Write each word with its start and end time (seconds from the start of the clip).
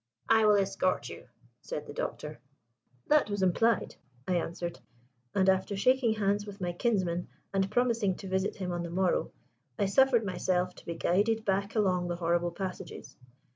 "I 0.29 0.47
will 0.47 0.55
escort 0.55 1.09
you," 1.09 1.27
said 1.61 1.85
the 1.85 1.93
Doctor. 1.93 2.39
"That 3.05 3.29
was 3.29 3.43
implied," 3.43 3.97
I 4.27 4.33
answered: 4.33 4.79
and 5.35 5.47
after 5.47 5.77
shaking 5.77 6.13
hands 6.13 6.43
with 6.47 6.59
my 6.59 6.73
kinsman 6.73 7.27
and 7.53 7.69
promising 7.69 8.15
to 8.15 8.27
visit 8.27 8.55
him 8.55 8.71
on 8.71 8.81
the 8.81 8.89
morrow, 8.89 9.31
I 9.77 9.85
suffered 9.85 10.25
myself 10.25 10.73
to 10.73 10.87
be 10.87 10.95
guided 10.95 11.45
back 11.45 11.75
along 11.75 12.07
the 12.07 12.15
horrible 12.15 12.49
passages. 12.49 13.15